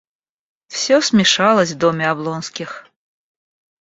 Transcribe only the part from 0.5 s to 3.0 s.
Всё смешалось в доме Облонских.